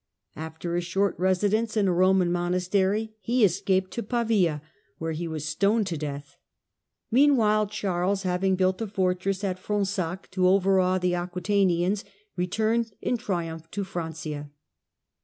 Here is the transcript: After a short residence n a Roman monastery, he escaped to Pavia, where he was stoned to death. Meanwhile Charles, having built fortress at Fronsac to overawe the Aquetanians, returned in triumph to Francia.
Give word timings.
After 0.35 0.75
a 0.75 0.81
short 0.81 1.13
residence 1.19 1.77
n 1.77 1.87
a 1.87 1.93
Roman 1.93 2.31
monastery, 2.31 3.13
he 3.19 3.45
escaped 3.45 3.91
to 3.91 4.01
Pavia, 4.01 4.63
where 4.97 5.11
he 5.11 5.27
was 5.27 5.45
stoned 5.45 5.85
to 5.85 5.95
death. 5.95 6.37
Meanwhile 7.11 7.67
Charles, 7.67 8.23
having 8.23 8.55
built 8.55 8.81
fortress 8.91 9.43
at 9.43 9.59
Fronsac 9.59 10.31
to 10.31 10.47
overawe 10.47 10.97
the 10.97 11.13
Aquetanians, 11.13 12.03
returned 12.35 12.93
in 13.03 13.15
triumph 13.17 13.69
to 13.69 13.83
Francia. 13.83 14.49